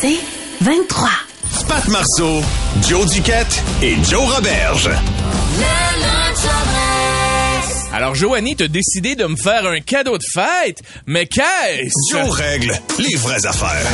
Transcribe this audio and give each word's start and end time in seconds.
C'est 0.00 0.18
23. 0.60 1.08
Pat 1.68 1.88
Marceau, 1.88 2.42
Joe 2.88 3.10
Duquette 3.10 3.62
et 3.82 3.96
Joe 4.04 4.34
Roberge. 4.34 4.90
Alors, 7.92 8.14
Joanie, 8.16 8.56
t'as 8.56 8.66
décidé 8.66 9.14
de 9.14 9.24
me 9.24 9.36
faire 9.36 9.66
un 9.66 9.80
cadeau 9.80 10.18
de 10.18 10.24
fête, 10.34 10.82
mais 11.06 11.26
qu'est-ce? 11.26 12.12
Joe 12.12 12.28
règle 12.30 12.72
les 12.98 13.16
vraies 13.16 13.46
affaires. 13.46 13.86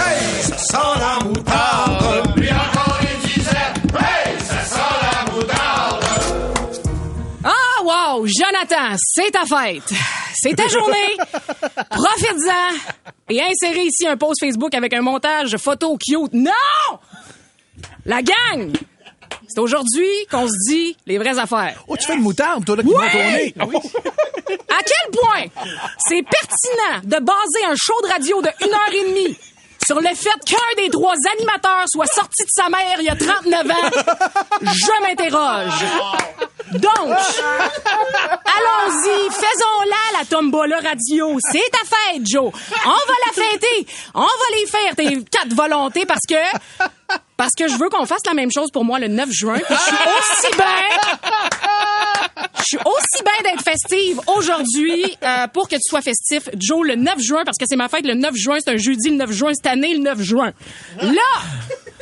Ah, 7.44 7.82
wow! 7.84 8.26
Jonathan, 8.26 8.96
c'est 8.96 9.30
ta 9.32 9.44
fête. 9.44 9.92
C'est 10.34 10.54
ta 10.54 10.68
journée. 10.68 11.16
Profites-en. 11.90 12.76
Et 13.30 13.40
insérez 13.40 13.84
ici 13.84 14.08
un 14.08 14.16
post 14.16 14.40
Facebook 14.40 14.74
avec 14.74 14.92
un 14.92 15.02
montage 15.02 15.52
de 15.52 15.56
photos 15.56 15.96
cute. 15.98 16.32
Non! 16.32 16.50
La 18.04 18.22
gang! 18.22 18.72
C'est 19.46 19.60
aujourd'hui 19.60 20.08
qu'on 20.30 20.46
se 20.46 20.68
dit 20.68 20.96
les 21.06 21.16
vraies 21.18 21.38
affaires. 21.38 21.82
Oh, 21.86 21.96
tu 21.96 22.06
fais 22.06 22.16
le 22.16 22.22
moutarde, 22.22 22.64
toi, 22.64 22.76
là, 22.76 22.82
qui 22.82 22.88
nez. 22.88 23.54
Ah 23.58 23.64
oui. 23.66 23.76
À 23.76 24.82
quel 24.82 25.10
point 25.12 25.64
c'est 26.08 26.22
pertinent 26.22 27.00
de 27.04 27.24
baser 27.24 27.64
un 27.68 27.74
show 27.76 27.94
de 28.02 28.08
radio 28.08 28.42
de 28.42 28.48
une 28.64 28.72
heure 28.72 28.94
et 28.94 29.10
demie 29.10 29.36
sur 29.86 30.00
le 30.00 30.14
fait 30.14 30.28
qu'un 30.44 30.82
des 30.82 30.90
trois 30.90 31.14
animateurs 31.36 31.84
soit 31.88 32.06
sorti 32.06 32.42
de 32.44 32.48
sa 32.50 32.68
mère 32.68 32.96
il 32.98 33.04
y 33.04 33.08
a 33.08 33.16
39 33.16 33.70
ans, 33.70 33.74
je 34.62 35.02
m'interroge. 35.02 35.84
Donc, 36.72 37.16
allons-y, 38.44 39.30
faisons-la 39.30 40.18
la 40.18 40.24
tombola 40.24 40.76
radio. 40.76 41.38
C'est 41.50 41.70
ta 41.70 41.78
fête, 41.84 42.22
Joe. 42.24 42.52
On 42.84 42.88
va 42.90 43.14
la 43.26 43.32
fêter. 43.32 43.86
On 44.14 44.20
va 44.20 44.26
les 44.56 44.66
faire, 44.66 44.96
tes 44.96 45.24
quatre 45.24 45.54
volontés, 45.54 46.06
parce 46.06 46.26
que... 46.28 46.34
Parce 47.36 47.52
que 47.58 47.68
je 47.68 47.74
veux 47.74 47.88
qu'on 47.88 48.04
fasse 48.04 48.20
la 48.26 48.34
même 48.34 48.52
chose 48.52 48.70
pour 48.70 48.84
moi 48.84 48.98
le 48.98 49.08
9 49.08 49.30
juin. 49.32 49.58
puis 49.66 49.74
je 49.74 49.82
suis 49.82 49.94
aussi 50.18 50.56
bien... 50.56 50.66
Je 52.58 52.62
suis 52.64 52.78
aussi 52.78 53.22
bien 53.24 53.50
d'être 53.50 53.64
festive 53.64 54.20
aujourd'hui 54.26 55.16
euh, 55.22 55.46
pour 55.48 55.66
que 55.66 55.76
tu 55.76 55.88
sois 55.88 56.02
festif, 56.02 56.48
Joe, 56.56 56.86
le 56.86 56.96
9 56.96 57.18
juin, 57.18 57.42
parce 57.44 57.56
que 57.56 57.64
c'est 57.66 57.76
ma 57.76 57.88
fête 57.88 58.06
le 58.06 58.14
9 58.14 58.34
juin. 58.34 58.58
C'est 58.62 58.70
un 58.70 58.76
jeudi 58.76 59.10
le 59.10 59.16
9 59.16 59.32
juin, 59.32 59.52
cette 59.54 59.66
année, 59.66 59.94
le 59.94 60.00
9 60.00 60.20
juin. 60.20 60.52
Là, 61.00 61.40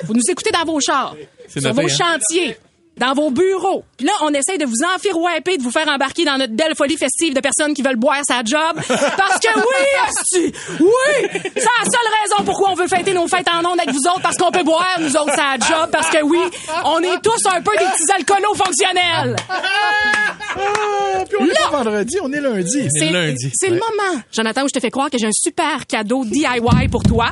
vous 0.04 0.14
nous 0.14 0.22
écoutez 0.28 0.50
dans 0.50 0.64
vos 0.64 0.80
chars, 0.80 1.14
sur 1.48 1.72
vos 1.72 1.80
hein? 1.80 1.88
chantiers, 1.88 2.58
dans 2.98 3.14
vos 3.14 3.30
bureaux. 3.30 3.84
Puis 3.96 4.06
là, 4.06 4.12
on 4.22 4.32
essaye 4.34 4.58
de 4.58 4.64
vous 4.66 4.82
enfirouaper, 4.94 5.56
de 5.58 5.62
vous 5.62 5.70
faire 5.70 5.88
embarquer 5.88 6.24
dans 6.24 6.36
notre 6.38 6.54
belle 6.54 6.74
folie 6.76 6.96
festive 6.96 7.34
de 7.34 7.40
personnes 7.40 7.74
qui 7.74 7.82
veulent 7.82 7.96
boire 7.96 8.20
sa 8.26 8.42
job. 8.44 8.74
Parce 8.76 9.38
que 9.38 9.56
oui, 9.56 10.06
asti, 10.06 10.52
oui, 10.80 11.40
c'est 11.54 11.64
la 11.64 11.84
seule 11.84 12.12
raison 12.22 12.44
pourquoi 12.44 12.70
on 12.70 12.74
veut 12.74 12.88
fêter 12.88 13.12
nos 13.12 13.26
fêtes 13.28 13.48
en 13.48 13.64
ondes 13.64 13.78
avec 13.80 13.92
vous 13.92 14.06
autres, 14.08 14.22
parce 14.22 14.36
qu'on 14.36 14.50
peut 14.50 14.62
boire, 14.62 14.96
nous 15.00 15.16
autres, 15.16 15.34
sa 15.34 15.54
job. 15.56 15.90
Parce 15.92 16.08
que 16.10 16.22
oui, 16.22 16.38
on 16.84 17.00
est 17.00 17.20
tous 17.22 17.46
un 17.46 17.60
peu 17.60 17.72
des 17.78 17.84
petits 17.84 18.10
alcoolos 18.16 18.54
fonctionnels. 18.54 19.36
Ah, 19.48 21.24
puis 21.28 21.36
on 21.40 21.44
est 21.44 21.48
Là! 21.48 21.54
pas 21.70 21.82
vendredi, 21.82 22.18
on 22.22 22.32
est 22.32 22.40
lundi. 22.40 22.88
C'est 22.98 23.10
lundi. 23.10 23.50
C'est 23.54 23.68
le 23.70 23.74
moment, 23.76 24.20
Jonathan, 24.32 24.62
où 24.64 24.68
je 24.68 24.74
te 24.74 24.80
fais 24.80 24.90
croire 24.90 25.10
que 25.10 25.18
j'ai 25.18 25.26
un 25.26 25.32
super 25.32 25.86
cadeau 25.86 26.24
DIY 26.24 26.88
pour 26.90 27.02
toi. 27.02 27.30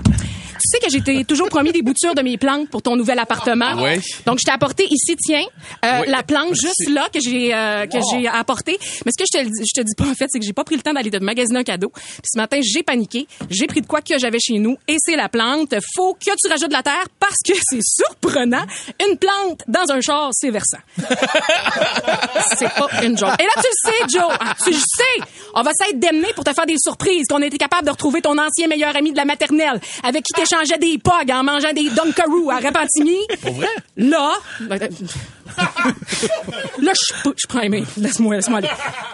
Tu 0.60 0.68
sais 0.68 0.78
que 0.78 0.90
j'ai 0.90 0.98
été 0.98 1.24
toujours 1.24 1.48
promis 1.48 1.72
des 1.72 1.82
boutures 1.82 2.14
de 2.14 2.22
mes 2.22 2.36
plantes 2.38 2.68
pour 2.68 2.82
ton 2.82 2.96
nouvel 2.96 3.18
appartement. 3.18 3.74
Ouais? 3.82 4.00
Donc, 4.24 4.38
je 4.38 4.44
t'ai 4.44 4.50
apporté 4.52 4.86
ici, 4.90 5.16
tiens, 5.16 5.44
euh, 5.84 6.00
Oui. 6.02 6.08
la 6.08 6.22
plante 6.22 6.54
juste 6.54 6.88
là 6.90 7.08
que 7.12 7.20
j'ai 7.20 7.54
euh, 7.54 7.86
que 7.86 7.98
j'ai 8.12 8.26
apportée. 8.28 8.78
Mais 9.04 9.12
ce 9.12 9.22
que 9.22 9.24
je 9.32 9.38
te, 9.38 9.44
je 9.44 9.80
te 9.80 9.84
dis 9.84 9.94
pas, 9.96 10.04
en 10.04 10.14
fait, 10.14 10.26
c'est 10.28 10.38
que 10.38 10.44
j'ai 10.44 10.52
pas 10.52 10.64
pris 10.64 10.76
le 10.76 10.82
temps 10.82 10.92
d'aller 10.92 11.10
te 11.10 11.16
magasiner 11.18 11.60
un 11.60 11.64
cadeau. 11.64 11.90
Puis 11.94 12.22
ce 12.32 12.38
matin, 12.38 12.58
j'ai 12.62 12.82
paniqué. 12.82 13.26
J'ai 13.50 13.66
pris 13.66 13.80
de 13.80 13.86
quoi 13.86 14.00
que 14.02 14.18
j'avais 14.18 14.38
chez 14.40 14.58
nous 14.58 14.76
et 14.88 14.96
c'est 14.98 15.16
la 15.16 15.28
plante. 15.28 15.74
Faut 15.94 16.14
que 16.14 16.20
tu 16.24 16.48
rajoutes 16.48 16.68
de 16.68 16.72
la 16.72 16.82
terre 16.82 17.04
parce 17.20 17.36
que 17.46 17.52
c'est 17.70 17.80
surprenant. 17.82 18.64
Une 19.08 19.16
plante 19.18 19.62
dans 19.68 19.90
un 19.92 20.00
char, 20.00 20.30
c'est 20.32 20.50
versant. 20.50 20.78
c'est 22.58 22.68
pas 22.74 22.88
une 23.02 23.16
joke. 23.16 23.34
Et 23.40 23.44
là, 23.44 23.50
tu 23.56 23.62
le 23.62 23.90
sais, 23.90 24.18
Joe. 24.18 24.36
Ah, 24.40 24.54
tu 24.62 24.70
le 24.70 24.76
sais. 24.76 25.24
On 25.54 25.62
va 25.62 25.70
s'être 25.72 25.98
démené 25.98 26.28
pour 26.34 26.44
te 26.44 26.52
faire 26.52 26.66
des 26.66 26.76
surprises. 26.78 27.26
Qu'on 27.28 27.42
a 27.42 27.46
été 27.46 27.58
capable 27.58 27.86
de 27.86 27.90
retrouver 27.90 28.20
ton 28.22 28.36
ancien 28.38 28.68
meilleur 28.68 28.94
ami 28.96 29.12
de 29.12 29.16
la 29.16 29.24
maternelle 29.24 29.80
avec 30.02 30.24
qui 30.24 30.32
t'échangeais 30.46 30.78
des 30.78 30.98
pogs 30.98 31.30
en 31.30 31.42
mangeant 31.42 31.72
des 31.72 31.90
Dunkaroo 31.90 32.50
à 32.50 32.56
Repentigny. 32.56 33.18
Pour 33.42 33.54
vrai? 33.54 33.68
Là. 33.96 34.34
là, 34.68 34.78
je 36.78 37.30
suis 37.36 37.48
primé. 37.48 37.84
Laisse-moi, 37.96 38.36
laisse-moi 38.36 38.58
aller. 38.58 38.68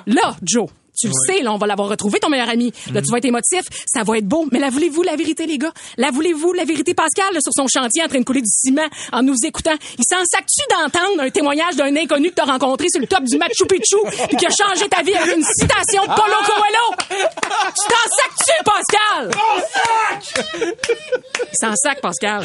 Là, 0.06 0.36
Joe. 0.42 0.68
Tu 0.98 1.06
le 1.08 1.12
sais, 1.26 1.42
là, 1.42 1.52
on 1.52 1.56
va 1.56 1.66
l'avoir 1.66 1.88
retrouvé, 1.88 2.20
ton 2.20 2.28
meilleur 2.28 2.50
ami. 2.50 2.70
Là, 2.92 3.00
tu 3.00 3.10
vas 3.10 3.16
être 3.16 3.24
émotif, 3.24 3.62
ça 3.86 4.02
va 4.02 4.18
être 4.18 4.28
beau. 4.28 4.46
Mais 4.52 4.58
la 4.58 4.68
voulez-vous, 4.68 5.02
la 5.02 5.16
vérité, 5.16 5.46
les 5.46 5.56
gars? 5.56 5.72
La 5.96 6.10
voulez-vous, 6.10 6.52
la 6.52 6.64
vérité, 6.64 6.92
Pascal, 6.92 7.32
là, 7.32 7.40
sur 7.40 7.52
son 7.54 7.66
chantier, 7.66 8.04
en 8.04 8.08
train 8.08 8.18
de 8.18 8.24
couler 8.24 8.42
du 8.42 8.50
ciment, 8.50 8.86
en 9.10 9.22
nous 9.22 9.36
écoutant? 9.44 9.74
Il 9.98 10.04
s'en 10.08 10.22
sac-tu 10.24 10.62
d'entendre 10.70 11.22
un 11.22 11.30
témoignage 11.30 11.76
d'un 11.76 11.96
inconnu 11.96 12.28
que 12.30 12.34
t'as 12.34 12.44
rencontré 12.44 12.88
sur 12.90 13.00
le 13.00 13.06
top 13.06 13.24
du 13.24 13.38
Machu 13.38 13.66
Picchu, 13.66 13.96
puis 14.28 14.36
qui 14.36 14.46
a 14.46 14.50
changé 14.50 14.86
ta 14.88 15.02
vie 15.02 15.14
avec 15.14 15.34
une 15.34 15.42
citation 15.42 16.02
de 16.02 16.08
Paulo 16.08 16.36
Coelho? 16.44 16.86
Tu 17.08 17.88
t'en 17.88 18.06
sac-tu, 18.20 18.52
Pascal? 18.62 19.30
Il 20.60 20.71
s'en 21.62 21.76
sac, 21.76 22.00
Pascal. 22.00 22.44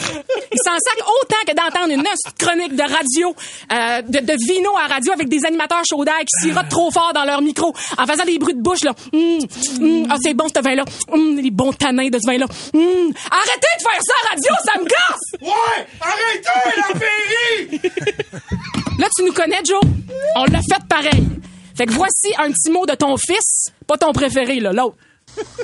Il 0.52 0.58
s'en 0.64 0.78
sac 0.78 1.00
autant 1.22 1.44
que 1.48 1.54
d'entendre 1.56 1.94
une 1.94 2.04
chronique 2.38 2.76
de 2.76 2.82
radio, 2.84 3.36
euh, 3.72 4.02
de, 4.02 4.20
de 4.20 4.36
vino 4.48 4.76
à 4.78 4.88
radio 4.88 5.14
avec 5.14 5.28
des 5.28 5.46
animateurs 5.46 5.84
chauds 5.90 6.06
d'air 6.06 6.20
qui 6.20 6.48
sirotent 6.48 6.70
trop 6.70 6.92
fort 6.92 7.12
dans 7.14 7.26
leur 7.26 7.42
micro 7.42 7.74
en 7.98 8.06
faisant 8.06 8.26
des 8.26 8.38
bruits 8.38 8.54
de 8.54 8.62
bouche, 8.62 8.84
là. 8.84 8.94
Hum, 9.14 9.40
hum, 9.82 10.08
ah, 10.10 10.16
c'est 10.22 10.34
bon, 10.34 10.48
ce 10.54 10.62
vin-là. 10.62 10.86
Hum, 11.12 11.38
les 11.38 11.52
bons 11.52 11.74
tanins 11.74 12.10
de 12.10 12.20
ce 12.20 12.28
vin-là. 12.28 12.46
Arrêtez 12.46 13.74
de 13.78 13.84
faire 13.84 14.02
ça 14.02 14.14
à 14.24 14.30
radio, 14.30 14.54
ça 14.66 14.80
me 14.80 14.86
gosse! 14.86 15.42
Ouais! 15.42 15.88
Arrêtez 16.02 16.48
la! 16.78 16.88
Là, 19.00 19.08
tu 19.16 19.24
nous 19.24 19.34
connais, 19.34 19.60
Joe. 19.64 19.82
On 20.36 20.46
l'a 20.46 20.60
fait 20.60 20.84
pareil. 20.90 21.24
Fait 21.76 21.86
que 21.86 21.92
voici 21.92 22.34
un 22.40 22.52
petit 22.52 22.72
mot 22.72 22.88
de 22.88 22.96
ton 22.96 23.16
fils, 23.18 23.72
pas 23.86 23.98
ton 23.98 24.12
préféré, 24.12 24.60
là, 24.60 24.74
l'autre. 24.74 24.96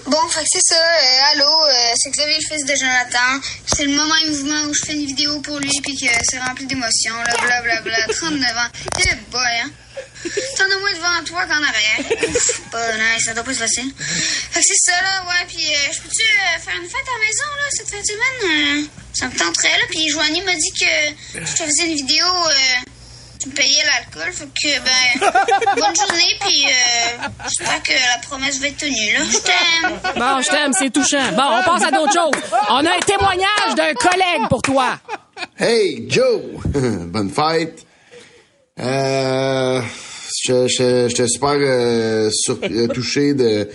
Bon, 0.06 0.28
fait 0.30 0.44
que 0.44 0.50
c'est 0.52 0.74
ça. 0.74 0.76
Euh, 0.76 1.32
allô, 1.32 1.46
euh, 1.46 1.94
c'est 1.96 2.12
Xavier, 2.12 2.38
le 2.38 2.56
fils 2.56 2.66
de 2.66 2.76
Jonathan. 2.76 3.40
C'est 3.66 3.86
le 3.86 3.96
moment 3.96 4.16
et 4.16 4.30
mouvement 4.30 4.62
où 4.70 4.74
je 4.74 4.86
fais 4.86 4.94
une 4.94 5.06
vidéo 5.06 5.40
pour 5.42 5.60
lui 5.60 5.72
puis 5.82 5.96
que 5.96 6.08
c'est 6.30 6.40
rempli 6.40 6.66
d'émotions, 6.66 7.16
là, 7.16 7.34
blablabla. 7.42 8.08
39 8.08 8.52
ans. 8.58 8.70
Eh 9.00 9.16
boy, 9.32 9.42
hein. 9.64 9.72
T'en 10.58 10.64
as 10.64 10.80
moins 10.80 10.94
devant 10.94 11.24
toi 11.26 11.46
qu'en 11.46 11.64
arrière. 11.64 12.30
Ouf, 12.30 12.62
pas 12.72 12.98
nice, 12.98 13.26
ça 13.26 13.34
doit 13.34 13.44
pas 13.44 13.52
être 13.52 13.58
facile. 13.60 13.92
Fait 13.98 14.60
que 14.60 14.66
c'est 14.66 14.92
ça, 14.92 15.02
là, 15.02 15.26
ouais. 15.28 15.46
Puis 15.48 15.66
euh, 15.66 15.92
je 15.92 16.02
peux-tu 16.02 16.24
euh, 16.24 16.60
faire 16.60 16.76
une 16.76 16.88
fête 16.88 17.08
à 17.08 17.20
la 17.20 17.26
maison, 17.26 17.50
là, 17.58 17.68
cette 17.72 17.90
fin 17.90 18.00
de 18.00 18.06
semaine? 18.06 18.84
Euh, 18.84 18.88
ça 19.14 19.28
me 19.28 19.38
tenterait, 19.38 19.78
là. 19.78 19.86
Puis 19.90 20.10
Joanie 20.10 20.42
m'a 20.42 20.56
dit 20.56 20.72
que 20.72 21.40
je 21.40 21.54
te 21.54 21.64
faisais 21.64 21.88
une 21.88 21.96
vidéo... 21.96 22.26
Tu 23.44 23.50
me 23.50 23.54
payais 23.56 23.84
l'alcool, 23.86 24.32
fait 24.32 24.46
que, 24.46 24.80
ben, 24.80 25.30
bonne 25.76 25.96
journée, 25.96 26.36
puis 26.40 26.66
euh, 26.66 27.28
j'espère 27.44 27.84
que 27.84 27.92
la 27.92 28.22
promesse 28.26 28.60
va 28.60 28.68
être 28.68 28.78
tenue, 28.78 29.14
là. 29.18 29.20
Je 29.30 29.38
t'aime. 29.38 30.00
Bon, 30.16 30.42
je 30.42 30.50
t'aime, 30.50 30.72
c'est 30.78 30.90
touchant. 30.92 31.32
Bon, 31.36 31.44
on 31.60 31.64
passe 31.64 31.84
à 31.84 31.92
d'autres 31.92 32.14
choses. 32.14 32.42
On 32.70 32.86
a 32.86 32.90
un 32.90 33.00
témoignage 33.06 33.76
d'un 33.76 33.94
collègue 33.96 34.48
pour 34.50 34.62
toi. 34.62 34.98
Hey, 35.60 36.06
Joe! 36.10 36.42
Bonne 36.74 37.30
fête! 37.32 37.86
Euh. 38.80 39.82
je- 40.46 40.68
je- 40.68 41.08
J'étais 41.10 41.28
super 41.28 41.52
euh, 41.60 42.30
sur- 42.32 42.58
euh, 42.64 42.88
touché 42.88 43.34
de 43.34 43.70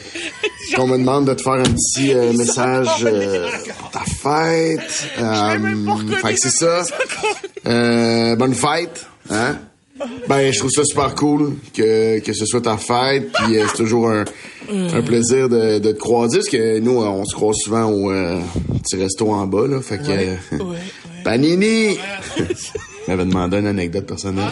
qu'on 0.74 0.86
me 0.88 0.98
demande 0.98 1.26
de 1.28 1.34
te 1.34 1.42
faire 1.42 1.52
un 1.52 1.62
petit 1.62 2.12
euh, 2.12 2.32
message 2.36 3.04
euh, 3.04 3.48
pour 3.78 3.90
ta 3.90 4.00
fête. 4.00 5.08
Euh, 5.18 6.16
fait 6.22 6.34
que 6.34 6.40
c'est 6.40 6.50
ça. 6.50 6.82
Euh, 7.66 8.34
bonne 8.36 8.54
fête, 8.54 9.06
hein? 9.30 9.58
Ben, 10.28 10.52
je 10.52 10.58
trouve 10.60 10.70
ça 10.70 10.84
super 10.84 11.14
cool 11.16 11.56
que, 11.74 12.20
que 12.20 12.32
ce 12.32 12.46
soit 12.46 12.60
ta 12.60 12.76
fête, 12.76 13.32
puis 13.32 13.58
euh, 13.58 13.64
c'est 13.68 13.76
toujours 13.78 14.08
un, 14.10 14.24
un 14.70 15.02
plaisir 15.02 15.48
de, 15.48 15.80
de 15.80 15.92
te 15.92 15.98
croiser, 15.98 16.38
parce 16.38 16.48
que 16.48 16.78
nous, 16.78 16.98
on 16.98 17.24
se 17.24 17.34
croise 17.34 17.56
souvent 17.56 17.86
au 17.86 18.12
euh, 18.12 18.38
petit 18.82 18.96
resto 18.96 19.32
en 19.32 19.46
bas, 19.46 19.66
là, 19.66 19.80
fait 19.80 19.98
que... 19.98 20.10
euh, 20.10 20.56
Panini! 21.24 21.98
m'avait 23.08 23.24
demandé 23.24 23.58
une 23.58 23.66
anecdote 23.66 24.06
personnelle. 24.06 24.50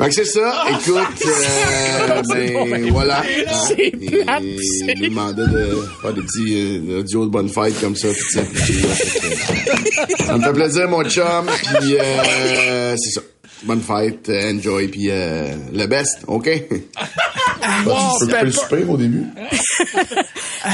Fait 0.00 0.08
que 0.08 0.14
c'est 0.14 0.24
ça. 0.24 0.64
Écoute, 0.70 1.26
euh, 1.26 2.22
ben, 2.28 2.90
voilà. 2.90 3.22
C'est 3.68 3.90
plate, 3.90 4.42
Il 4.42 4.86
me 4.86 5.08
demandait 5.08 5.46
de 5.46 5.76
faire 6.00 6.14
des 6.14 6.22
petits 6.22 6.80
euh, 6.88 7.00
audios 7.00 7.26
de 7.26 7.30
bonne 7.30 7.48
fête 7.50 7.78
comme 7.80 7.94
ça. 7.94 8.08
puis 8.08 8.32
ça, 8.32 8.40
ça 10.26 10.38
me 10.38 10.42
fait 10.42 10.52
plaisir, 10.54 10.88
mon 10.88 11.04
chum. 11.04 11.46
Puis 11.80 11.98
euh, 12.00 12.94
c'est 12.96 13.10
ça. 13.10 13.20
Bonne 13.64 13.82
fête, 13.82 14.26
euh, 14.30 14.54
enjoy, 14.54 14.88
puis 14.88 15.10
euh, 15.10 15.52
le 15.74 15.86
best, 15.86 16.20
OK? 16.26 16.48
Wow, 17.86 18.18
tu 18.18 18.26
peux 18.26 18.32
couper 18.32 18.44
le 18.44 18.52
souper 18.52 18.84
au 18.88 18.96
début? 18.96 19.24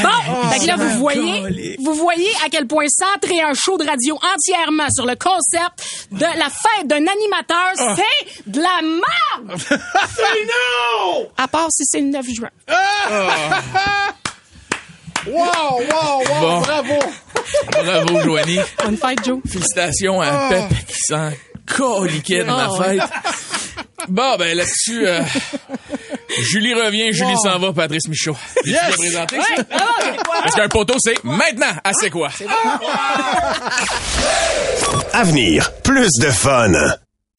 Bon, 0.03 0.51
fait 0.51 0.59
que 0.61 0.67
là, 0.67 0.75
vous 0.77 0.99
voyez, 0.99 1.77
vous 1.79 1.95
voyez 1.95 2.29
à 2.45 2.49
quel 2.51 2.67
point 2.67 2.87
centrer 2.89 3.41
un 3.41 3.55
show 3.55 3.79
de 3.79 3.87
radio 3.87 4.19
entièrement 4.35 4.89
sur 4.91 5.07
le 5.07 5.15
concept 5.15 6.09
de 6.11 6.23
la 6.23 6.49
fête 6.51 6.87
d'un 6.89 7.07
animateur, 7.07 7.73
Ah. 7.79 7.95
c'est 7.97 8.51
de 8.51 8.61
la 8.61 8.81
merde! 8.83 9.61
C'est 9.69 10.45
non! 10.45 11.29
À 11.39 11.47
part 11.47 11.69
si 11.71 11.85
c'est 11.87 12.01
le 12.01 12.07
9 12.07 12.27
juin. 12.35 12.51
Wow, 15.27 15.35
wow, 15.35 16.19
wow, 16.19 16.41
Bon. 16.41 16.61
bravo! 16.61 16.99
Bravo, 17.73 18.21
Joanie. 18.23 18.61
Bonne 18.85 18.97
fête, 18.97 19.25
Joe. 19.25 19.41
Félicitations 19.49 20.21
à 20.21 20.49
Pep 20.49 20.69
qui 20.87 20.97
s'en 21.09 21.31
coliquait 21.67 22.41
de 22.41 22.45
ma 22.45 22.67
Ah, 22.67 22.73
ouais. 22.79 22.99
fête. 22.99 23.11
Bon, 24.09 24.37
ben 24.39 24.57
là-dessus, 24.57 25.05
euh, 25.09 25.21
Julie 26.43 26.75
revient, 26.75 27.13
Julie 27.13 27.37
s'en 27.43 27.59
va, 27.59 27.73
Patrice 27.73 28.09
Michaud. 28.09 28.37
Tu 28.65 28.71
Yes! 28.71 28.81
l'as 28.83 28.97
présenté? 28.97 29.37
Parce 30.43 30.55
qu'un 30.55 30.69
poteau, 30.69 30.95
c'est 30.99 31.23
maintenant. 31.25 31.73
Ah, 31.85 31.93
c'est 31.99 32.11
quoi? 32.11 32.29
Avenir, 35.13 35.73
plus 35.83 36.11
de 36.21 36.31
fun. 36.31 36.73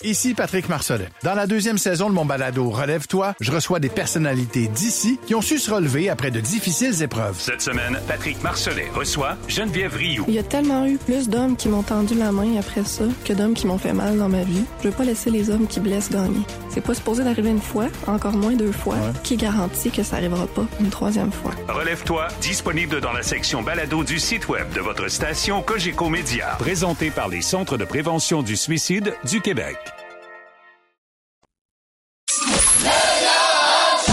Ici 0.04 0.36
Patrick 0.36 0.70
Marcelet. 0.70 1.10
Dans 1.24 1.34
la 1.34 1.48
deuxième 1.48 1.80
saison 1.80 2.08
de 2.08 2.14
mon 2.14 2.24
balado 2.24 2.70
Relève-toi, 2.70 3.34
je 3.42 3.52
reçois 3.52 3.80
des 3.80 3.90
personnalités 3.90 4.68
d'ici 4.68 5.20
qui 5.26 5.34
ont 5.34 5.42
su 5.42 5.58
se 5.58 5.72
relever 5.74 6.08
après 6.10 6.30
de 6.30 6.40
difficiles 6.40 7.02
épreuves. 7.02 7.36
Cette 7.40 7.64
semaine, 7.64 8.00
Patrick 8.08 8.42
Marcelet 8.44 8.86
reçoit 8.94 9.38
Geneviève 9.48 9.96
Rioux. 9.96 10.24
Il 10.28 10.36
y 10.36 10.40
a 10.40 10.44
tellement 10.44 10.86
eu 10.86 10.98
plus 10.98 11.28
d'hommes 11.30 11.56
qui 11.56 11.68
m'ont 11.68 11.82
tendu 11.82 12.14
la 12.14 12.32
main 12.32 12.60
après 12.60 12.84
ça 12.86 13.06
que 13.26 13.34
d'hommes 13.34 13.56
qui 13.56 13.66
m'ont 13.66 13.80
fait 13.80 13.94
mal 13.94 14.20
dans 14.20 14.30
ma 14.30 14.44
vie. 14.44 14.66
Je 14.84 14.90
veux 14.90 14.94
pas 14.94 15.04
laisser 15.04 15.32
les 15.32 15.50
hommes 15.50 15.66
qui 15.66 15.80
blessent 15.80 16.12
gagner. 16.12 16.42
C'est 16.78 16.82
pas 16.86 16.94
supposé 16.94 17.24
d'arriver 17.24 17.50
une 17.50 17.60
fois, 17.60 17.88
encore 18.06 18.34
moins 18.34 18.54
deux 18.54 18.72
fois. 18.72 18.98
Qui 19.24 19.36
garantit 19.36 19.90
que 19.90 20.04
ça 20.04 20.18
arrivera 20.18 20.46
pas 20.46 20.68
une 20.80 20.92
troisième 20.92 21.32
fois? 21.32 21.50
Relève-toi, 21.68 22.28
disponible 22.40 23.02
dans 23.02 23.14
la 23.14 23.24
section 23.24 23.64
balado 23.64 24.04
du 24.04 24.20
site 24.20 24.48
web 24.48 24.72
de 24.76 24.82
votre 24.82 25.08
station 25.08 25.64
Cogeco 25.64 26.08
Média. 26.08 26.56
Présenté 26.60 27.10
par 27.10 27.30
les 27.30 27.42
Centres 27.42 27.78
de 27.78 27.84
prévention 27.84 28.44
du 28.44 28.56
suicide 28.56 29.16
du 29.28 29.42
Québec. 29.42 29.76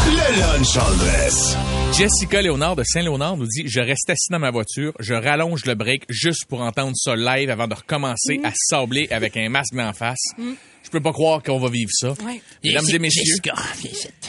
Le 0.07 0.41
lunch. 0.41 0.79
Jessica 1.99 2.41
Léonard 2.41 2.77
de 2.77 2.83
Saint-Léonard 2.83 3.37
nous 3.37 3.47
dit 3.47 3.69
Je 3.69 3.81
reste 3.81 4.09
assis 4.09 4.31
dans 4.31 4.39
ma 4.39 4.51
voiture, 4.51 4.95
je 5.01 5.13
rallonge 5.13 5.67
le 5.67 5.75
break 5.75 6.05
juste 6.09 6.47
pour 6.49 6.63
entendre 6.63 6.93
ça 6.97 7.15
live 7.15 7.51
avant 7.51 7.69
de 7.69 7.75
recommencer 7.75 8.41
à 8.43 8.53
sabler 8.55 9.07
avec 9.11 9.37
un 9.37 9.51
masque 9.51 9.75
d'en 9.75 9.93
face. 9.93 10.33
Je 10.39 10.55
peux 10.95 11.03
pas 11.03 11.13
croire 11.13 11.43
qu'on 11.43 11.59
va 11.59 11.69
vivre 11.69 11.91
ça. 11.93 12.11
Ouais. 12.25 12.41
Mesdames 12.65 12.85
et 12.93 12.99
messieurs, 12.99 13.37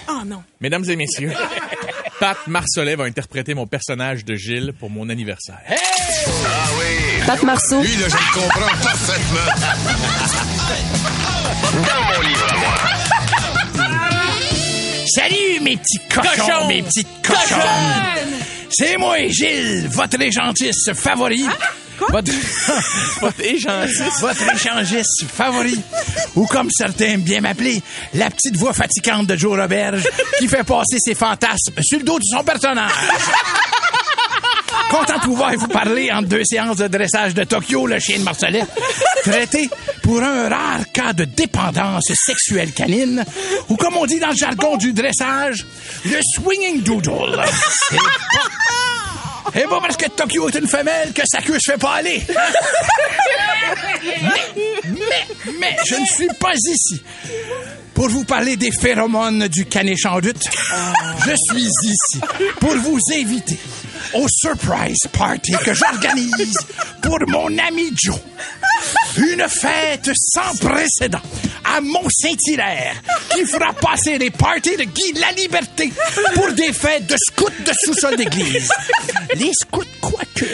Oh 0.09 0.21
non. 0.25 0.43
mesdames 0.61 0.83
et 0.89 0.95
messieurs, 0.95 1.31
Pat 2.19 2.37
Marcelet 2.47 2.95
va 2.95 3.03
interpréter 3.05 3.53
mon 3.53 3.67
personnage 3.67 4.23
de 4.25 4.35
Gilles 4.35 4.73
pour 4.79 4.89
mon 4.89 5.09
anniversaire. 5.09 5.59
Pat 7.25 7.41
Marceau. 7.43 7.81
Lui, 7.81 7.95
là, 7.97 8.07
je 8.09 8.15
le 8.15 8.33
comprends 8.33 8.77
parfaitement. 8.83 9.51
Dans 11.73 12.03
mon 12.13 12.21
livre 12.27 12.47
à 12.49 12.57
moi. 12.57 12.73
Salut, 15.15 15.59
mes 15.61 15.77
petits 15.77 15.99
cochons, 16.09 16.29
Cochons! 16.35 16.67
mes 16.67 16.83
petites 16.83 17.07
cochonnes. 17.23 18.39
C'est 18.69 18.97
moi, 18.97 19.17
Gilles, 19.27 19.87
votre 19.89 20.19
échangiste 20.21 20.93
favori. 20.93 21.45
Votre... 22.09 22.31
Votre 23.21 23.41
échangiste. 23.41 24.21
votre 24.21 24.53
échangiste 24.53 25.25
favori. 25.33 25.79
Ou 26.35 26.45
comme 26.45 26.69
certains 26.69 27.05
aiment 27.05 27.21
bien 27.21 27.41
m'appeler, 27.41 27.81
la 28.13 28.29
petite 28.29 28.57
voix 28.57 28.73
fatigante 28.73 29.27
de 29.27 29.35
Joe 29.35 29.59
Roberge 29.59 30.07
qui 30.37 30.47
fait 30.47 30.63
passer 30.63 30.97
ses 30.99 31.15
fantasmes 31.15 31.73
sur 31.81 31.99
le 31.99 32.05
dos 32.05 32.19
de 32.19 32.23
son 32.25 32.43
personnage. 32.43 32.91
Content 34.89 35.17
de 35.17 35.21
pouvoir 35.21 35.53
vous 35.55 35.67
parler 35.67 36.11
entre 36.11 36.27
deux 36.27 36.43
séances 36.43 36.77
de 36.77 36.87
dressage 36.87 37.33
de 37.33 37.43
Tokyo, 37.43 37.87
le 37.87 37.99
chien 37.99 38.19
de 38.19 38.23
Marcelet, 38.23 38.63
traité 39.23 39.69
pour 40.03 40.21
un 40.21 40.47
rare 40.47 40.91
cas 40.93 41.13
de 41.13 41.25
dépendance 41.25 42.11
sexuelle 42.13 42.71
canine, 42.71 43.25
ou 43.69 43.77
comme 43.77 43.97
on 43.97 44.05
dit 44.05 44.19
dans 44.19 44.29
le 44.29 44.35
jargon 44.35 44.77
du 44.77 44.93
dressage, 44.93 45.65
le 46.05 46.19
swinging 46.35 46.83
doodle. 46.83 47.43
C'est 47.89 47.97
pas... 47.97 48.03
Et 49.55 49.63
pas 49.63 49.79
parce 49.79 49.95
que 49.95 50.09
Tokyo 50.09 50.49
est 50.49 50.55
une 50.55 50.67
femelle 50.67 51.13
que 51.13 51.21
sa 51.25 51.41
queue 51.41 51.57
se 51.59 51.71
fait 51.71 51.77
pas 51.77 51.95
aller. 51.95 52.21
mais, 54.03 54.63
mais, 54.85 55.53
mais, 55.59 55.77
je 55.85 55.95
ne 55.95 56.05
suis 56.05 56.27
pas 56.39 56.53
ici 56.53 57.01
pour 57.93 58.09
vous 58.09 58.25
parler 58.25 58.57
des 58.57 58.71
phéromones 58.71 59.47
du 59.47 59.65
caniche 59.65 60.05
en 60.05 60.19
lutte. 60.19 60.43
Je 61.25 61.33
suis 61.49 61.63
ici 61.63 62.19
pour 62.59 62.75
vous 62.75 62.99
inviter 63.13 63.57
au 64.13 64.27
surprise 64.27 65.07
party 65.13 65.53
que 65.63 65.73
j'organise 65.73 66.57
pour 67.01 67.17
mon 67.27 67.57
ami 67.57 67.93
Joe. 67.95 68.19
Une 69.17 69.47
fête 69.47 70.11
sans 70.13 70.57
précédent 70.57 71.21
à 71.75 71.81
Mont-Saint-Hilaire 71.81 72.95
qui 73.33 73.45
fera 73.45 73.73
passer 73.73 74.17
les 74.17 74.31
parties 74.31 74.77
de 74.77 74.83
Guy 74.83 75.13
la 75.19 75.31
Liberté 75.33 75.91
pour 76.33 76.51
des 76.53 76.71
fêtes 76.71 77.05
de 77.05 77.15
scouts 77.17 77.49
de 77.65 77.71
sous-sol 77.83 78.15
d'église. 78.15 78.71
Les 79.35 79.51
scouts 79.53 79.83
quoique. 79.99 80.45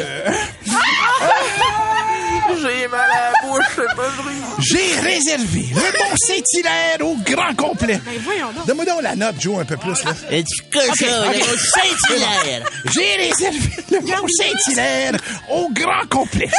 J'ai 4.59 4.99
réservé 4.99 5.65
le 5.73 5.99
Mont-Saint-Hilaire 5.99 6.97
au 7.01 7.15
grand 7.17 7.55
complet. 7.55 7.99
voyons 8.23 8.51
donc. 8.51 8.65
Donne-moi 8.67 8.85
donc 8.85 9.01
la 9.01 9.15
note, 9.15 9.35
Joe, 9.39 9.59
un 9.61 9.65
peu 9.65 9.77
plus. 9.77 10.03
Là. 10.03 10.11
Et 10.29 10.43
tu 10.43 10.63
le 10.73 11.57
Saint-Hilaire? 11.57 12.63
J'ai 12.93 13.15
réservé 13.15 13.69
le 13.91 13.99
Mont 14.01 14.27
Saint-Hilaire 14.27 15.13
au 15.49 15.69
grand 15.71 16.07
complet 16.09 16.49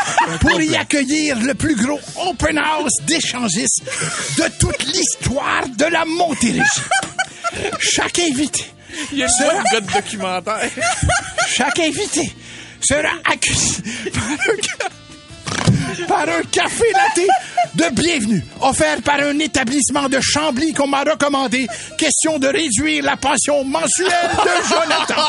pour 0.40 0.60
y 0.60 0.76
accueillir 0.76 1.38
le 1.40 1.54
plus 1.54 1.76
gros 1.76 2.00
open 2.28 2.58
house 2.58 2.92
d'échangistes 3.06 3.82
de 4.36 4.44
toute 4.58 4.82
l'histoire 4.84 5.66
de 5.76 5.84
la 5.86 6.04
Montérégie. 6.04 6.60
Chaque 7.80 8.18
invité 8.18 8.64
Il 9.12 9.18
y 9.18 9.22
a 9.22 9.26
une 9.26 9.32
sera, 9.32 9.62
gars 9.72 9.80
de 9.80 9.92
documentaire. 9.92 10.70
chaque 11.48 11.78
invité 11.80 12.32
sera 12.80 13.10
accueilli 13.24 14.10
par 14.12 14.22
un, 14.22 14.88
par 16.06 16.28
un 16.28 16.42
café 16.50 16.84
latte 16.92 17.26
de 17.74 17.94
bienvenue 17.94 18.44
offert 18.60 19.00
par 19.02 19.20
un 19.20 19.38
établissement 19.38 20.08
de 20.08 20.18
Chambly 20.20 20.72
qu'on 20.72 20.86
m'a 20.86 21.02
recommandé. 21.02 21.66
Question 21.98 22.38
de 22.38 22.48
réduire 22.48 23.04
la 23.04 23.16
pension 23.16 23.64
mensuelle 23.64 24.30
de 24.44 24.50
Jonathan. 24.68 25.22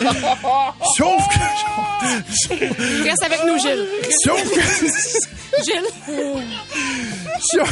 Sauf 0.96 1.22
que... 1.28 3.04
Reste 3.04 3.22
avec 3.24 3.44
nous, 3.46 3.58
Gilles. 3.58 3.86
Sauf 4.24 4.42
que... 4.42 4.60
Gilles. 5.64 5.90
Sauf, 7.40 7.70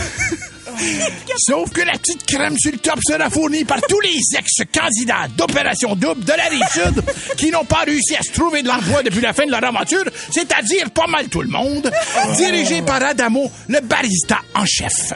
sauf 1.38 1.71
que 1.71 1.81
la 1.83 1.93
petite 1.93 2.25
crème 2.26 2.57
sur 2.59 2.73
le 2.73 2.78
top 2.78 2.99
sera 3.07 3.31
fournie 3.31 3.64
par 3.64 3.81
tous 3.83 4.00
les 4.00 4.19
ex-candidats 4.38 5.28
d'Opération 5.37 5.95
Double 5.95 6.25
de 6.25 6.33
la 6.33 6.45
Rive-Sud 6.45 7.02
qui 7.37 7.50
n'ont 7.50 7.64
pas 7.64 7.85
réussi 7.87 8.16
à 8.16 8.23
se 8.23 8.33
trouver 8.33 8.62
de 8.62 8.69
l'emploi 8.69 9.02
depuis 9.02 9.21
la 9.21 9.33
fin 9.33 9.47
de 9.47 9.50
leur 9.50 9.64
aventure, 9.64 10.04
c'est-à-dire 10.31 10.90
pas 10.90 11.07
mal 11.07 11.28
tout 11.28 11.43
le 11.43 11.49
monde, 11.49 11.90
dirigé 12.37 12.83
par 12.83 13.02
Adamo, 13.02 13.50
le 13.69 13.81
barista 13.81 14.38
en 14.54 14.64
chef. 14.64 15.12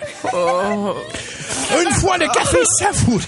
Une 1.83 1.91
fois 1.95 2.19
le 2.19 2.27
café 2.29 2.59
savouré, 2.79 3.25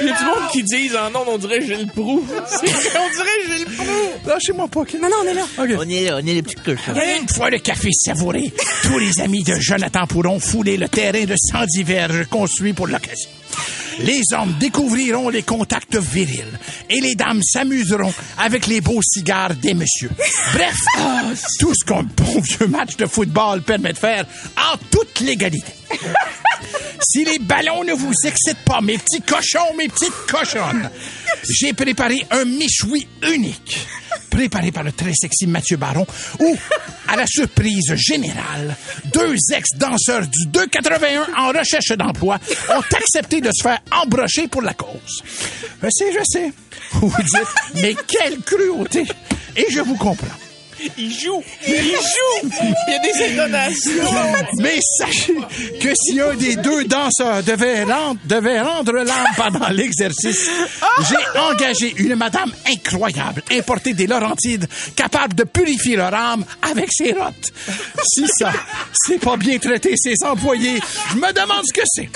Il 0.00 0.06
y 0.06 0.10
a 0.10 0.16
du 0.18 0.24
monde 0.24 0.50
qui 0.52 0.62
disent 0.62 0.96
en 0.96 1.10
nom, 1.10 1.24
on 1.28 1.38
dirait 1.38 1.60
Gilles 1.62 1.86
Proux. 1.88 2.24
On 2.32 3.14
dirait 3.16 3.56
Gilles 3.58 3.76
Proux. 3.76 4.28
lâchez-moi 4.28 4.68
pas? 4.68 4.80
Non, 5.00 5.08
non, 5.08 5.16
on 5.22 5.28
est 5.28 5.34
là. 5.34 5.44
On 5.58 5.88
est 5.88 6.04
là, 6.04 6.16
on 6.16 6.26
est 6.26 6.34
les 6.34 6.42
petits 6.42 6.56
cochons. 6.56 6.94
Une 7.20 7.28
fois 7.28 7.50
le 7.50 7.58
café 7.58 7.90
savouré, 7.92 8.52
tous 8.82 8.98
les 8.98 9.20
amis 9.20 9.42
de 9.44 9.54
Jonathan 9.60 10.06
pourront 10.06 10.40
fouler 10.40 10.76
le 10.76 10.88
terrain 10.88 11.24
de 11.24 11.34
110 11.36 11.82
verges 11.84 12.26
construit 12.28 12.72
pour 12.72 12.86
l'occasion. 12.86 13.28
Les 14.00 14.22
hommes 14.32 14.52
découvriront 14.58 15.28
les 15.28 15.42
contacts 15.44 15.94
virils 15.96 16.58
et 16.90 17.00
les 17.00 17.14
dames 17.14 17.42
s'amuseront 17.44 18.12
avec 18.38 18.66
les 18.66 18.80
beaux 18.80 19.00
cigares 19.02 19.54
des 19.54 19.74
messieurs. 19.74 20.10
Bref, 20.52 20.74
tout 21.60 21.72
ce 21.74 21.84
qu'un 21.84 22.02
bon 22.02 22.40
vieux 22.40 22.66
match 22.66 22.96
de 22.96 23.06
football 23.06 23.62
permet 23.62 23.92
de 23.92 23.98
faire 23.98 24.24
en 24.56 24.76
toute 24.90 25.20
légalité. 25.20 25.72
Si 27.14 27.24
les 27.24 27.38
ballons 27.38 27.84
ne 27.84 27.92
vous 27.92 28.12
excitent 28.24 28.64
pas, 28.64 28.80
mes 28.80 28.98
petits 28.98 29.22
cochons, 29.22 29.72
mes 29.78 29.86
petites 29.86 30.26
cochonnes, 30.28 30.90
j'ai 31.48 31.72
préparé 31.72 32.26
un 32.32 32.44
méchoui 32.44 33.06
unique. 33.32 33.86
préparé 34.30 34.72
par 34.72 34.82
le 34.82 34.90
très 34.90 35.12
sexy 35.14 35.46
Mathieu 35.46 35.76
Baron, 35.76 36.04
où, 36.40 36.56
à 37.06 37.14
la 37.14 37.24
surprise 37.28 37.94
générale, 37.94 38.76
deux 39.12 39.36
ex-danseurs 39.54 40.26
du 40.26 40.46
281 40.46 41.28
en 41.38 41.52
recherche 41.56 41.96
d'emploi 41.96 42.40
ont 42.70 42.96
accepté 42.96 43.40
de 43.40 43.50
se 43.54 43.62
faire 43.62 43.78
embrocher 43.92 44.48
pour 44.48 44.62
la 44.62 44.74
cause. 44.74 45.22
Je 45.84 45.88
sais, 45.92 46.12
je 46.12 46.24
sais. 46.24 46.52
Vous 46.94 47.14
dites, 47.22 47.80
mais 47.80 47.94
quelle 48.08 48.40
cruauté! 48.40 49.04
Et 49.56 49.66
je 49.70 49.78
vous 49.78 49.94
comprends. 49.94 50.26
Il 50.98 51.12
joue! 51.12 51.42
Il 51.66 51.74
joue! 51.74 52.50
Il 52.52 52.92
y 52.92 52.94
a 52.94 52.98
des 52.98 53.32
intonations! 53.32 54.14
Mais 54.58 54.78
sachez 54.98 55.34
que 55.80 55.94
si 55.94 56.20
un 56.20 56.34
des 56.34 56.56
deux 56.56 56.84
danseurs 56.84 57.42
devait 57.42 57.82
rendre, 57.84 58.92
l'âme 58.92 59.26
pendant 59.36 59.68
l'exercice, 59.68 60.50
j'ai 61.08 61.38
engagé 61.38 61.94
une 61.98 62.14
madame 62.16 62.52
incroyable, 62.66 63.42
importée 63.50 63.94
des 63.94 64.06
Laurentides, 64.06 64.66
capable 64.96 65.34
de 65.34 65.44
purifier 65.44 65.96
leur 65.96 66.14
âme 66.14 66.44
avec 66.62 66.88
ses 66.92 67.12
rottes. 67.12 67.52
Si 68.04 68.26
ça, 68.38 68.52
c'est 68.92 69.20
pas 69.20 69.36
bien 69.36 69.58
traiter 69.58 69.94
ses 69.96 70.14
employés, 70.24 70.80
je 71.10 71.16
me 71.16 71.32
demande 71.32 71.64
ce 71.66 71.72
que 71.72 71.86
c'est. 71.86 72.08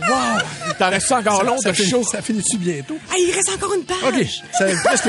Wow! 0.00 0.74
T'en 0.78 0.90
restes 0.90 1.10
encore 1.12 1.42
long, 1.44 1.56
finit- 1.60 1.90
chaud. 1.90 2.04
ça 2.04 2.22
finit-tu 2.22 2.56
bientôt? 2.58 2.98
Ah, 3.10 3.14
il 3.18 3.32
reste 3.34 3.50
encore 3.50 3.74
une 3.74 3.84
page. 3.84 3.96
OK, 4.06 4.26
ça 4.56 4.64
presque 4.84 5.08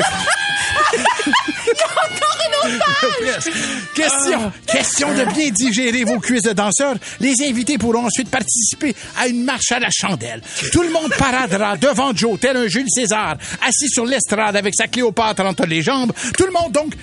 Il 0.94 1.00
y 1.00 1.82
a 1.82 1.86
encore 1.86 2.38
une 2.48 2.74
autre 2.74 2.86
page. 3.02 3.54
Question, 3.94 4.52
question 4.66 5.14
de 5.14 5.26
bien 5.34 5.50
digérer 5.52 6.04
vos 6.04 6.20
cuisses 6.20 6.42
de 6.44 6.54
danseurs. 6.54 6.96
Les 7.20 7.36
invités 7.48 7.78
pourront 7.78 8.06
ensuite 8.08 8.30
participer 8.30 8.96
à 9.18 9.28
une 9.28 9.44
marche 9.44 9.72
à 9.72 9.80
la 9.80 9.90
chandelle. 9.92 10.42
Tout 10.72 10.82
le 10.82 10.90
monde 10.90 11.12
paradera 11.18 11.78
devant 11.78 12.16
Joe, 12.16 12.40
tel 12.40 12.58
un 12.58 12.68
Jules 12.68 12.90
César, 12.90 13.36
assis 13.62 13.90
sur 13.90 14.06
l'estrade 14.06 14.56
avec 14.56 14.74
sa 14.76 14.88
Cléopâtre 14.88 15.44
entre 15.44 15.66
les 15.66 15.82
jambes. 15.84 16.12
Tout 16.38 16.46
le 16.46 16.52
monde 16.52 16.72
donc 16.72 16.94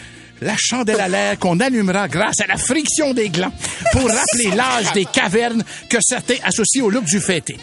la 0.40 0.54
chandelle 0.58 1.00
à 1.00 1.08
l'air 1.08 1.38
qu'on 1.38 1.60
allumera 1.60 2.08
grâce 2.08 2.40
à 2.40 2.46
la 2.46 2.56
friction 2.56 3.14
des 3.14 3.28
glands 3.28 3.52
pour 3.92 4.08
rappeler 4.08 4.50
l'âge 4.54 4.92
des 4.92 5.04
cavernes 5.04 5.64
que 5.88 5.98
certains 6.00 6.36
associent 6.44 6.84
au 6.84 6.90
look 6.90 7.04
du 7.04 7.20
fêté. 7.20 7.56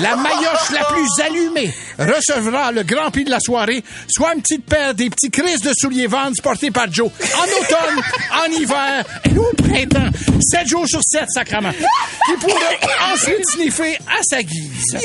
La 0.00 0.16
maillotche 0.16 0.70
la 0.72 0.84
plus 0.84 1.08
allumée 1.24 1.72
recevra 1.98 2.70
le 2.72 2.82
grand 2.82 3.10
prix 3.10 3.24
de 3.24 3.30
la 3.30 3.40
soirée, 3.40 3.82
soit 4.08 4.34
une 4.34 4.42
petite 4.42 4.64
paire 4.66 4.94
des 4.94 5.08
petits 5.10 5.30
crises 5.30 5.60
de 5.62 5.72
souliers 5.74 6.06
Vans 6.06 6.30
portés 6.42 6.70
par 6.70 6.92
Joe 6.92 7.10
en 7.10 7.44
automne, 7.44 8.02
en 8.32 8.50
hiver 8.52 9.04
et 9.24 9.38
au 9.38 9.52
printemps. 9.56 10.10
7 10.50 10.66
jours 10.68 10.86
sur 10.86 11.00
7, 11.02 11.24
sacrement. 11.32 11.70
Qui 11.72 12.32
pourra 12.40 13.12
ensuite 13.14 13.46
sniffer 13.48 13.96
à 14.06 14.22
sa 14.22 14.42
guise. 14.42 14.96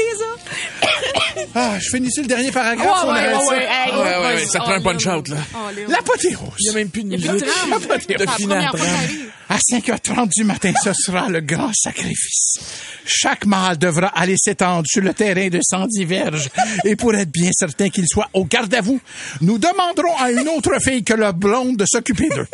Ah, 1.56 1.80
je 1.80 1.90
finis 1.90 2.12
sur 2.12 2.22
le 2.24 2.28
dernier 2.28 2.52
paragraphe? 2.52 3.04
Ouais, 3.06 3.12
ouais, 3.12 3.28
ouais, 3.28 3.34
ça? 3.34 3.46
ouais. 3.54 3.68
Hey, 3.70 3.92
Ouais, 3.92 3.98
ouais, 3.98 4.04
ouais, 4.18 4.36
vas-y. 4.36 4.48
ça 4.48 4.60
te 4.60 4.64
prend 4.64 4.74
un 4.74 4.80
Oh, 4.80 4.84
punch-out, 4.84 5.28
là. 5.30 5.38
Oh. 5.56 5.58
L'apothéose. 5.88 6.38
Il 6.60 6.66
y 6.68 6.70
a 6.70 6.74
même 6.74 6.90
plus 6.90 7.04
de 7.04 7.10
musique. 7.10 7.30
plus 8.06 8.16
de 8.16 8.26
finale. 8.32 8.70
À 9.50 9.58
5h30 9.58 10.30
du 10.36 10.44
matin, 10.44 10.72
ce 10.84 10.92
sera 10.94 11.28
le 11.30 11.42
grand 11.42 11.72
sacrifice. 11.74 12.60
Chaque 13.06 13.46
mâle 13.46 13.78
devra 13.78 14.08
aller 14.08 14.36
s'étendre 14.38 14.86
sur 14.88 15.02
le 15.02 15.14
terrain 15.14 15.50
de 15.50 15.60
110 15.62 16.06
verges. 16.06 16.50
Et 16.86 16.96
pour 16.96 17.14
être 17.16 17.32
bien 17.32 17.50
certain 17.54 17.90
qu'il 17.90 18.08
soit 18.08 18.30
au 18.34 18.46
garde 18.46 18.74
à 18.74 18.82
vous, 18.82 19.00
nous 19.42 19.58
demanderons 19.58 20.16
à 20.18 20.32
une 20.32 20.48
autre 20.50 20.80
fille 20.82 21.04
que 21.04 21.14
la 21.14 21.32
blonde 21.32 21.78
de 21.78 21.86
s'occuper 21.86 22.30
d'eux. 22.30 22.48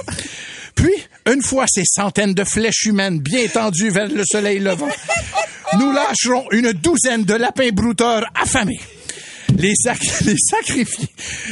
Puis, 0.76 0.94
une 1.26 1.42
fois 1.42 1.66
ces 1.68 1.84
centaines 1.86 2.34
de 2.34 2.44
flèches 2.44 2.86
humaines 2.86 3.20
bien 3.20 3.48
tendues 3.48 3.90
vers 3.90 4.08
le 4.08 4.24
soleil 4.24 4.60
levant, 4.60 4.90
nous 5.80 5.92
lâcherons 5.92 6.46
une 6.52 6.72
douzaine 6.72 7.24
de 7.24 7.34
lapins 7.34 7.70
brouteurs 7.72 8.26
affamés. 8.36 8.80
Les, 9.58 9.74
sac- 9.76 10.22
les 10.26 10.36
sacrifiés 10.38 11.10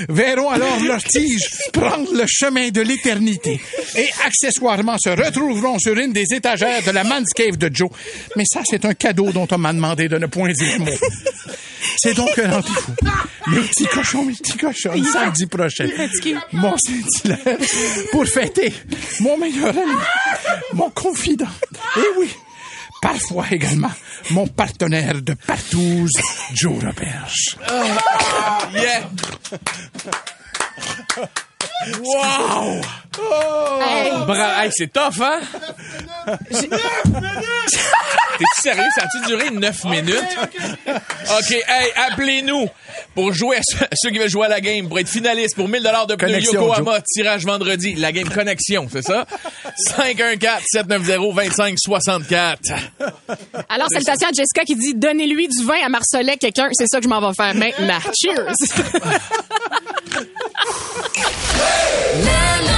verront 0.09 0.49
alors 0.49 0.79
leurs 0.83 1.03
tiges 1.03 1.49
prendre 1.73 2.13
le 2.13 2.23
chemin 2.27 2.69
de 2.69 2.81
l'éternité 2.81 3.59
et 3.97 4.07
accessoirement 4.25 4.97
se 4.97 5.09
retrouveront 5.09 5.79
sur 5.79 5.97
une 5.97 6.13
des 6.13 6.25
étagères 6.33 6.83
de 6.83 6.91
la 6.91 7.03
man's 7.03 7.29
cave 7.35 7.57
de 7.57 7.69
Joe. 7.73 7.89
Mais 8.35 8.43
ça, 8.45 8.61
c'est 8.65 8.85
un 8.85 8.93
cadeau 8.93 9.31
dont 9.31 9.47
on 9.51 9.57
m'a 9.57 9.73
demandé 9.73 10.07
de 10.07 10.17
ne 10.17 10.27
point 10.27 10.51
dire 10.51 10.79
mot. 10.79 10.85
C'est 11.97 12.13
donc 12.15 12.37
un 12.39 12.51
rendez-vous. 12.51 12.93
Mes 13.47 13.61
petits 13.61 13.85
cochons, 13.85 14.23
mes 14.25 14.33
petits 14.33 14.57
cochons, 14.57 14.91
samedi 15.11 15.45
prochain. 15.45 15.87
Mon 16.53 16.75
Saint-Hilaire, 16.77 17.57
pour 18.11 18.25
fêter 18.25 18.73
mon 19.19 19.37
meilleur 19.37 19.69
ami, 19.69 19.93
mon 20.73 20.89
confident. 20.89 21.45
Et 21.97 22.01
oui, 22.19 22.29
parfois 23.05 23.45
également 23.51 23.91
mon 24.31 24.47
partenaire 24.47 25.21
de 25.21 25.35
partouze, 25.35 26.11
Joe 26.55 26.83
Roberge. 26.83 27.55
Yeah! 28.73 29.03
Wow! 32.01 32.81
Hey. 33.81 34.11
Bra- 34.25 34.63
hey, 34.63 34.71
c'est 34.73 34.91
tough, 34.91 35.21
hein? 35.21 35.39
T'es-tu 38.37 38.61
sérieux? 38.61 38.83
Ça 38.95 39.03
a-tu 39.03 39.19
duré 39.27 39.49
9 39.51 39.83
minutes? 39.85 40.37
OK, 40.87 41.51
hey, 41.51 41.91
appelez-nous 42.11 42.67
pour 43.13 43.31
jouer 43.33 43.57
à 43.57 43.61
ceux, 43.63 43.85
ceux 43.93 44.09
qui 44.09 44.17
veulent 44.17 44.29
jouer 44.29 44.47
à 44.47 44.49
la 44.49 44.59
game, 44.61 44.87
pour 44.89 44.97
être 44.99 45.07
finaliste 45.07 45.55
pour 45.55 45.69
1000 45.69 45.83
de 45.83 45.87
pneus 45.89 46.17
Connexion, 46.17 46.53
Yokohama, 46.53 46.99
tirage 47.01 47.45
vendredi. 47.45 47.93
La 47.95 48.11
game 48.11 48.27
Connexion, 48.29 48.87
c'est 48.91 49.03
ça? 49.03 49.25
514-790-2564. 49.97 52.57
Alors, 53.69 53.87
salutations 53.89 54.27
à 54.27 54.31
Jessica 54.33 54.63
qui 54.65 54.75
dit 54.75 54.95
Donnez-lui 54.95 55.47
du 55.47 55.63
vin 55.63 55.79
à 55.85 55.89
Marcelet, 55.89 56.37
quelqu'un. 56.37 56.67
C'est 56.73 56.87
ça 56.87 56.97
que 56.97 57.03
je 57.03 57.09
m'en 57.09 57.21
vais 57.21 57.33
faire 57.35 57.53
maintenant. 57.55 57.99
Cheers! 58.21 58.51
Hey! 61.57 62.23
Na. 62.25 62.74